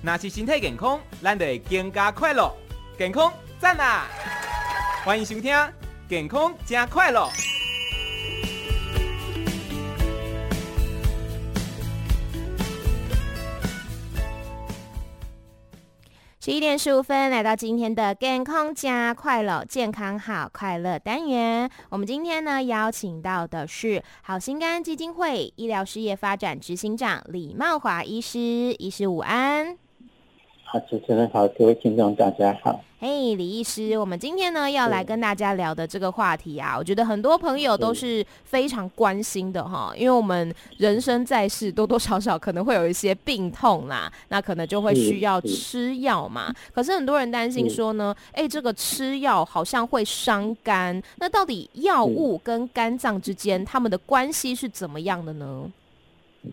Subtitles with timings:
[0.00, 2.54] 那是身体健康，咱就会更加快乐。
[2.96, 4.06] 健康赞啦！
[5.04, 5.52] 欢迎收听
[6.08, 7.28] 《健康加快乐》。
[16.40, 21.68] 十一点十五分，来到今天的健康加快乐，健康好快乐单元。
[21.90, 29.76] 我们今天呢，邀请到的是好心肝基金会医疗事业发展执行长李茂华医师，医师午安。
[30.70, 32.78] 好，主持人好，各位听众大家好。
[32.98, 46.54] 嘿，hey, 李医师，我们今天呢要来跟大家聊的这个话题啊，我觉得很多朋友都是非常关心的哈，因为我们人生在世，多多少少可能会有一些病痛啦，那可能就会需要吃药嘛。
[46.74, 55.72] 可是很多人担心说呢，哎，这个吃药好像会伤肝，那到底药物跟肝脏之间他们的关系是怎么样的呢？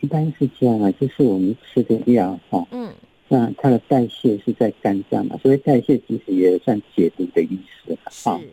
[0.00, 2.92] 一般是这样啊，就是我们吃的药哈，嗯。
[3.32, 8.36] 那它的代谢是在肝脏嘛，所以代谢其实也算解毒的意思哈。
[8.40, 8.48] 是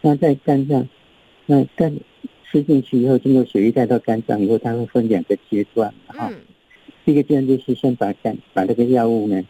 [0.00, 0.88] 那在肝脏，
[1.46, 1.96] 那肝
[2.50, 6.28] 吃进去以后，经过血液带到肝脏以后，它会分两个阶段哈。
[6.32, 6.40] 嗯。
[7.04, 9.40] 第一个阶段就是先把肝把这个药物呢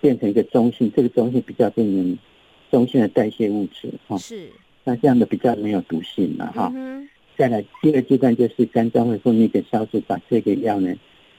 [0.00, 2.18] 变成一个中性，这个中性比较变成
[2.70, 4.16] 中性的代谢物质哈。
[4.16, 4.48] 是。
[4.82, 6.72] 那这样的比较没有毒性了哈。
[6.74, 7.06] 嗯。
[7.36, 10.96] 再来第二阶段就是肝脏会分泌一个酵素，把这个药呢。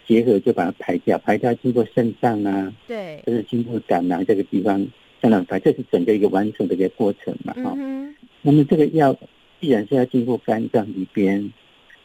[0.07, 4.85] 结合就把它排掉，排掉经过肾脏啊，对，就是经过胆囊这个地方
[5.21, 8.13] 这样排，这是整个一个完整的一个过程嘛，哈、嗯。
[8.41, 9.16] 那么这个药
[9.59, 11.53] 既然是要经过肝脏里边，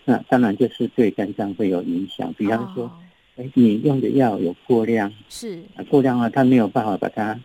[0.05, 2.33] 那当然就是对肝脏会有影响。
[2.35, 2.91] 比方说，
[3.37, 7.41] 哎、哦，你用的药有过量，是啊，过量的话，它没有办法把它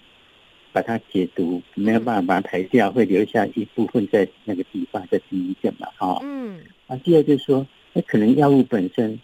[0.74, 6.20] 把它解毒，没有办法把它排掉，会留下一部分在那个地方，在第一个嘛，哈。
[6.24, 6.60] 嗯。
[6.88, 9.18] 啊，第二就是说，那可能药物本身。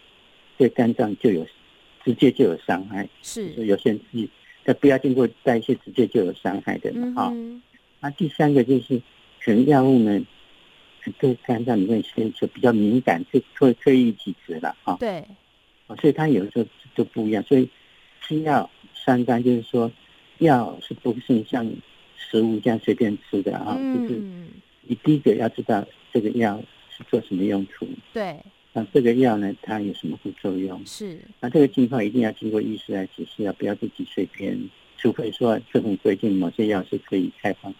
[0.58, 1.46] 对肝脏就有
[2.04, 4.28] 直接就有伤害，是有些人自己，
[4.64, 7.32] 它不要经过代谢，直接就有伤害的嘛哈。
[8.00, 9.00] 那、第三个就是，
[9.40, 10.20] 可能药物呢，
[11.18, 14.96] 对肝脏里面先就比较敏感，就特特异体质了哈。
[14.98, 15.24] 对，
[16.00, 17.42] 所以它有的时候都不一样。
[17.44, 17.68] 所以
[18.20, 19.90] 吃药伤肝，就是说
[20.38, 21.64] 药是不是像
[22.16, 23.76] 食物这样随便吃的啊？
[23.78, 24.20] 嗯、就是
[24.82, 26.60] 你第一个要知道这个药
[26.90, 27.86] 是做什么用途。
[28.12, 28.36] 对。
[28.72, 30.84] 那这个药呢，它有什么副作用？
[30.86, 34.58] 是，那这个情况一定要经过医师来指示，不要自己随便，
[34.96, 37.74] 除非说政府规定某些药是可以开放。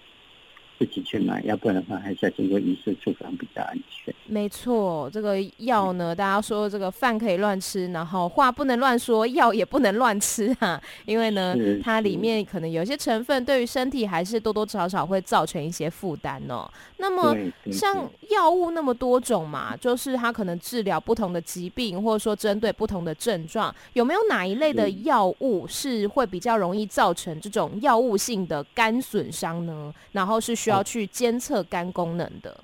[0.78, 4.14] 自己去买，要不然的话还是要经过医师处方比较安全。
[4.26, 16.70] 没错，这个药呢，大家说这个饭可以乱吃，然后话不能乱说，药也不能乱吃啊， 因为呢，它里面可能有些成分对于身体还是多多少少会造成一些负担哦。
[16.98, 17.34] 那么
[17.72, 29.92] 像药物那么多种嘛，就是它可能治疗不同的疾病，或者说针对不同的症状，有没有哪一类的药物是会比较容易造成这种药物性的肝损伤呢？
[30.12, 30.67] 然后是。
[30.68, 32.62] 需要去监测肝功能的。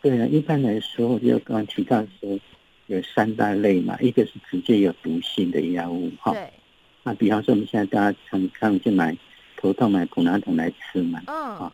[0.00, 2.38] 对啊，一般来说，就刚刚提到说
[2.86, 6.32] 有三大类嘛，一个是直接有毒性的药物哈。
[6.32, 6.48] 对。
[7.02, 9.16] 那比方说，我们现在大家常常去买
[9.56, 11.20] 头痛买普拿疼来吃嘛。
[11.26, 11.34] 嗯。
[11.56, 11.72] 啊，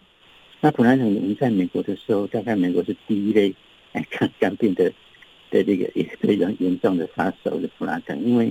[0.62, 3.54] 那普拿疼我们在美国的时候，大概美国是第一类
[4.08, 4.90] 肝肝病的
[5.50, 8.50] 的这个也非常严重的杀手的普拿疼，因为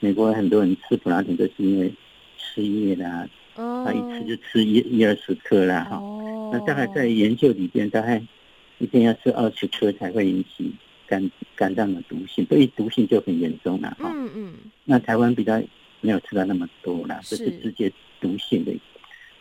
[0.00, 1.92] 美国很多人吃普拿疼都是因为
[2.36, 3.28] 失业啦。
[3.54, 6.21] 哦，他一吃就吃一一二十颗啦，哈、哦，
[6.52, 8.22] 那大概在研究里边，大概
[8.78, 10.70] 一天要吃二十颗才会引起
[11.06, 14.12] 肝肝脏的毒性，所以毒性就很严重了，哈。
[14.14, 14.54] 嗯嗯。
[14.84, 15.60] 那台湾比较
[16.02, 17.90] 没有吃到那么多啦，这是直接
[18.20, 18.72] 毒性的。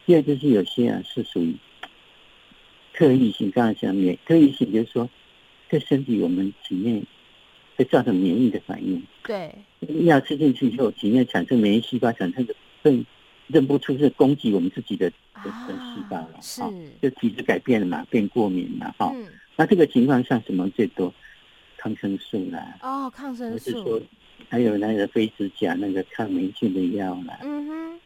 [0.05, 1.53] 第二就是有些啊是属于
[2.93, 5.09] 特异性，刚才讲免特异性，就是说
[5.67, 7.03] 对身体我们体内
[7.75, 9.03] 会造成免疫的反应。
[9.23, 9.53] 对。
[10.05, 13.03] 药吃进去以后，体内产生免疫细胞产生的会。
[13.47, 15.11] 认不出是攻击我们自己的
[15.43, 16.61] 的细胞了，是
[17.01, 19.11] 就体质改变了嘛，变过敏了哈。
[19.15, 19.25] 嗯、
[19.55, 21.13] 那这个情况下什么最多？
[21.77, 24.01] 抗生素啦，哦，抗生素，是说
[24.49, 27.99] 还有那个非指甲那个抗霉菌的药啦，嗯哼，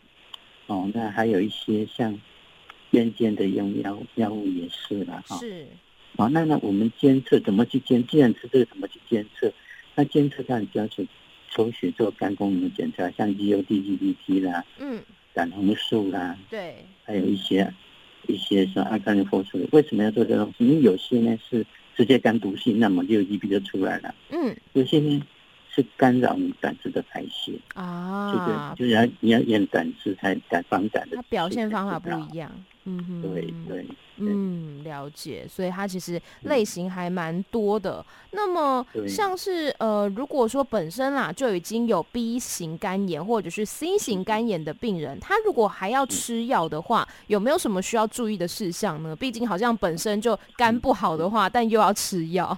[0.68, 2.18] 哦，那还有一些像
[2.90, 5.38] 边间的用药药物也是啦，哈。
[5.38, 5.68] 是，
[6.16, 8.06] 好，那那我们监测怎么去监？
[8.08, 9.52] 既然吃这个，怎么去监测？
[9.96, 11.04] 那监测它主要求
[11.50, 15.02] 抽血做肝功能检查，像 GOT、GPT 啦，嗯。
[15.34, 17.72] 胆红素啦，对，还有一些
[18.28, 20.66] 一些是阿甘的色素，为什么要做这东西？
[20.66, 21.66] 因为有些呢是
[21.96, 24.14] 直接肝毒性，那么就 GOT 就出来了。
[24.30, 25.22] 嗯，有些呢
[25.76, 32.50] 是干扰你胆汁的排泄啊，就是就是要你要验胆汁才胆防胆的，它表现方法不一样，
[32.86, 33.86] 嗯哼，对对，
[34.20, 38.06] 嗯，了解，所以它其实类型还蛮多的。
[38.32, 49.14] 那么像是呃，如果说本身啦就已经有 B 型肝炎或者是 C 型肝炎的病人，他如果还要吃药的话，有没有什么需要注意的事项呢？
[49.14, 52.58] 毕竟好像本身就肝不好的话，但又要吃药。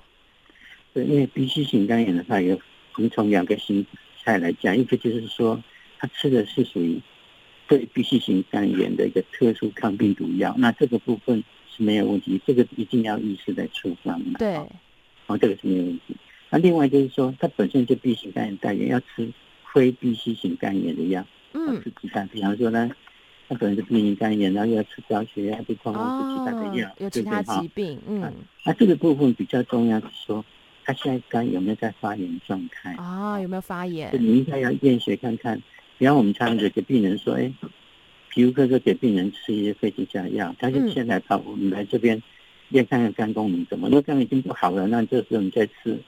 [0.94, 2.56] 对，因为 B、C 型肝炎的话有。
[2.98, 3.86] 我们从两个形
[4.24, 5.64] 态来讲，一个就是说，
[6.00, 7.00] 他吃的是属于
[7.68, 14.40] 对 B、C 型肝炎的一个特殊抗病毒药，那这个部分是没有问题，这个一定要医师来处方的。
[14.40, 14.56] 对，
[15.28, 16.18] 哦，这个是没有问题。
[16.50, 19.32] 那另外就是说，他本身就 B 型肝炎带原，要吃
[19.72, 21.24] 非 B、C 型肝炎的药，
[21.54, 22.90] 嗯，吃其他，比方说呢，
[23.48, 28.34] 他可能是 B 型肝炎，然后又要吃高血压、对抗或者其他的药，有其他疾病，嗯，
[28.66, 30.44] 那这个部分比较重要是说。
[30.88, 33.38] 他现在肝有没有在发炎状态啊？
[33.42, 34.10] 有没有发炎？
[34.18, 35.62] 你应该要验血看看。
[35.98, 37.54] 比方我们常常给病人说，哎、欸，
[38.30, 42.24] 皮肤科就给病人吃一些肺结核药，他就现在跑我们来这边
[42.70, 43.90] 验看看肝功能怎么。
[43.90, 46.00] 如果肝已经不好了，那这时候你再吃，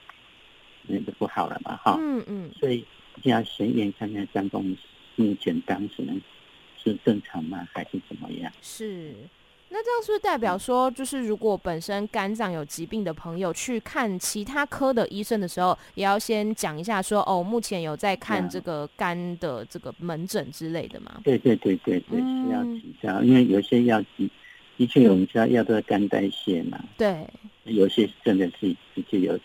[0.86, 1.98] 那就不好了嘛，哈。
[2.00, 2.50] 嗯嗯。
[2.58, 2.78] 所以
[3.16, 4.76] 一定要先验看看肝功能
[5.16, 5.96] 目前当时
[6.82, 8.50] 是正常吗，还是怎么样？
[8.62, 9.12] 是。
[9.72, 21.20] 那这样是不是代表说，就是如果本身肝脏有疾病的朋友去看其他科的医生的时候，也要先讲一下说，哦，目前有在看这个肝的这个门诊之类的吗？
[21.22, 24.30] 对对对对对，是要提一下，因为有些药的
[24.76, 27.24] 的确我们知道药都是肝代谢嘛，对，
[27.64, 29.38] 有些真的是直接有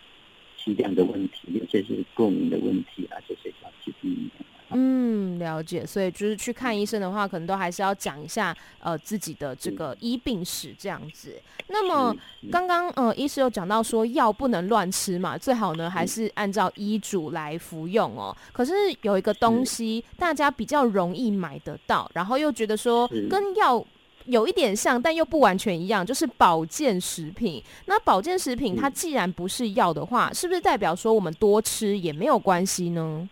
[0.57, 4.29] 剂量的问题，有些是过敏的问题啊，这些要去避免。
[4.71, 5.85] 嗯，了解。
[5.85, 11.39] 所以就是去看医生的话，可能都还是要讲一下呃自己的这个医病史这样子。
[11.67, 12.15] 那么
[12.51, 18.35] 刚刚呃医师有讲到说药不能乱吃嘛，最好呢还是按照医嘱来服用哦。
[18.51, 23.85] 可是有一个东西大家比较容易买得到，然后又觉得说跟药
[24.25, 27.63] 有一点像，但又不完全一样，就是保健食品。
[27.85, 33.29] 那保健食品它既然不是药的话，是不是代表说我们多吃也没有关系呢？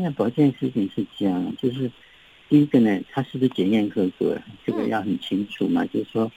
[0.00, 1.90] 那保健食品是这样，就是
[2.48, 5.82] 第一个呢，它是不是检验合格，这个要很清楚嘛。
[5.82, 6.30] 嗯、就是说，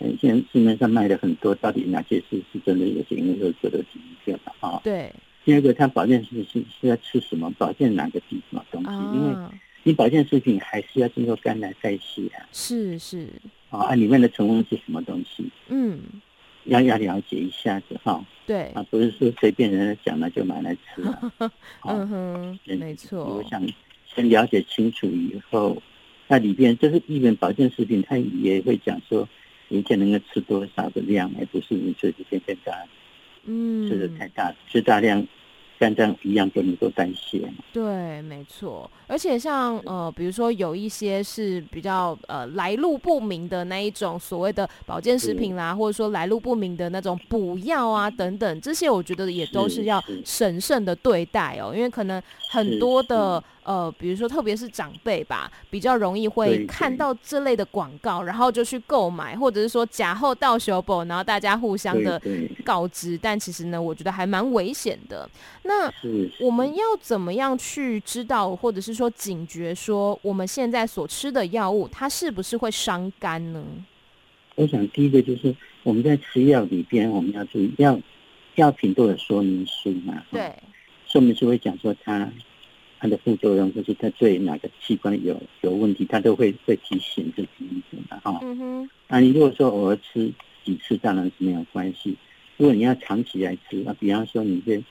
[0.00, 4.52] 嗯，现在市面上卖的很多，到底哪些是是真的有检验合格的第一个嘛？
[4.58, 5.12] 啊，对。
[5.44, 7.48] 第二个，它保健食品是是要吃什么？
[7.56, 8.88] 保健哪个地什么东西？
[8.88, 12.48] 啊、因为你保健食品还是要经过肝来代谢啊。
[12.50, 13.28] 是是。
[13.70, 15.48] 啊，里面的成分是什么东西？
[15.68, 16.00] 嗯。
[16.64, 21.32] 要要了解一下子哈，对啊，不是说随便人家讲了就买来吃 了，
[21.84, 23.24] 嗯哼，没错。
[23.24, 23.62] 我想
[24.06, 25.82] 先了解清楚以后，
[26.28, 29.28] 那里边就是一本保健食品，它也会讲说
[29.68, 32.72] 一天能够吃多少的量，而不是你自己天天大，
[33.44, 35.26] 嗯，吃的太大，吃大量。
[35.84, 38.90] 肝脏一样就能够代谢，对，没错。
[39.06, 53.44] 而且像呃，比如说有一些是比较呃来路不明的那一种所谓的保健食品啦，或者说来路不明的那种补药啊等等，这些我觉得也都是要审慎的对待哦，因为可能很多的。
[53.64, 62.20] 呃，比如说，特别是长辈吧，比较容易会看到这类的广告，然后就去购买，或者是说假后到手宝，然后大家互相的
[62.62, 63.18] 告知。
[63.20, 65.26] 但其实呢，我觉得还蛮危险的。
[65.62, 65.90] 那
[66.40, 73.64] 我们要怎么样去知道，或者是说警觉，说我们现在所吃的药物，它是不是会伤肝呢？
[74.56, 77.98] 我想第一个就是我们在吃药里边，我们要注意药
[78.56, 80.54] 药品都有说明书嘛，对，
[81.06, 82.30] 说明书会讲说它。
[83.04, 88.40] 它的副作用就是它对哪个器官有有问题，它都会会提醒这个意思的，哈。
[88.40, 88.90] 嗯哼。
[89.08, 90.32] 那你如果说偶尔吃
[90.64, 92.16] 几次，当然是没有关系。
[92.56, 94.82] 如果你要长期来吃，那，比方说你这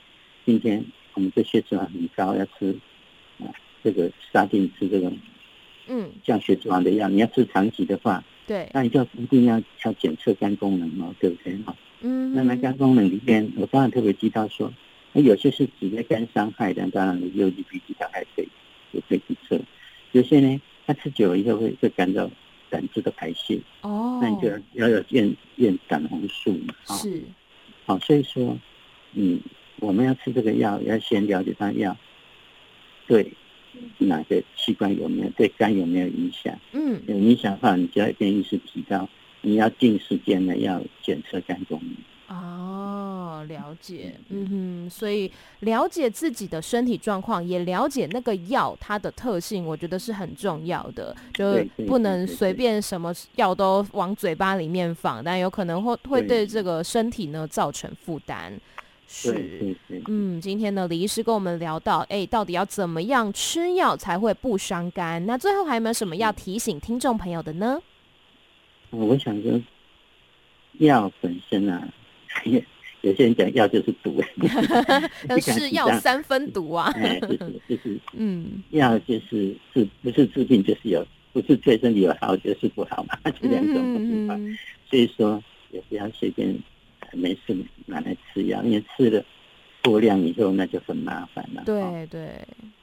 [0.46, 2.72] 今天我们这血脂肪很高，要吃
[3.40, 3.50] 啊
[3.82, 5.12] 这个杀菌吃这个，
[5.88, 11.56] 嗯，降血脂肪的药，你要吃长期的话，对，那你就一定要要检测肝功能哦，对不对？
[11.66, 11.74] 哈。
[12.02, 12.32] 嗯。
[12.32, 14.72] 那那肝功能里边，我当然特别提到说。
[15.16, 18.48] 那有些是直接肝伤害的，当然你六 G B G 伤害可以
[18.90, 19.58] 也可以去测。
[20.10, 22.28] 有些呢，它吃久了以后会会干扰
[22.68, 23.60] 胆汁的排泄。
[23.82, 24.18] 哦。
[24.20, 26.74] 那你就要要验验胆红素嘛。
[26.86, 27.22] 是。
[27.86, 28.58] 好，所以说，
[29.12, 29.40] 嗯，
[29.78, 31.96] 我们要吃这个药，要先了解它药
[33.06, 33.32] 对
[33.98, 36.58] 哪个器官有没有对肝有没有影响。
[36.72, 37.00] 嗯。
[37.06, 39.08] 有影响的话，你就要跟医师提到，
[39.42, 41.94] 你要定时间的要检测肝功能。
[43.44, 58.52] 哦，了解，嗯哼，所以了解自己的身体状况，也了解那个药它的特性，我觉得是很重要的，就不能随便什么药都往嘴巴里面放，但有可能会会对这个身体呢造成负担。
[59.06, 59.76] 是，
[60.08, 65.24] 嗯，今天呢，李医师跟我们聊到，哎，到底要怎么样吃药才会不伤肝？
[65.26, 67.78] 那最后还有没有什么要提醒听众朋友的呢？
[68.90, 69.60] 我想说，
[70.78, 71.86] 药本身啊，
[73.04, 74.20] 有些人讲药就是毒，
[75.40, 76.90] 是药三分毒啊。
[76.96, 84.36] 哎，就是就是， 嗯，药就是是不是治病就是有，不是对身体有好就是不好嘛，这两种不同嘛。
[84.90, 86.54] 所以说，也不要随便。
[87.16, 87.56] 没事
[87.86, 89.24] 拿来吃药，因为吃了
[89.84, 91.62] 过量以后，那就很麻烦了。
[91.64, 92.28] 对对，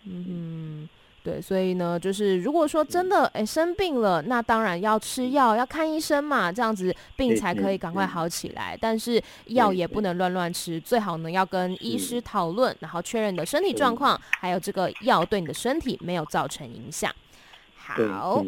[0.05, 0.87] 嗯，
[1.23, 8.75] 对，所以呢，就是如果说真的哎生病了，那当然要吃药，要看医生嘛，这样子病才可以赶快好起来。
[8.81, 17.13] 但是药也不能乱乱吃，最好呢要跟医师讨论，然后确认你的身体状况，还有这个药对你的身体没有造成影响。
[17.75, 18.43] 好，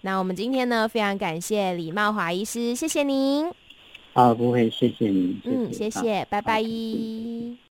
[0.00, 3.50] 那我们今天呢，非常感谢李茂华医师，谢谢您。
[4.14, 5.38] 好，不会，谢谢您。
[5.44, 6.62] 嗯，谢谢，拜拜。